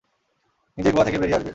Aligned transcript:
নিজেই 0.77 0.93
গুহা 0.93 1.05
থেকে 1.05 1.19
বেরিয়ে 1.19 1.37
আসবে। 1.37 1.49